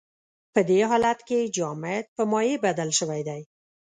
په 0.53 0.59
دې 0.69 0.79
حالت 0.91 1.19
کې 1.27 1.51
جامد 1.55 2.05
په 2.15 2.23
مایع 2.31 2.55
بدل 2.65 2.89
شوی 2.99 3.21
دی. 3.27 3.41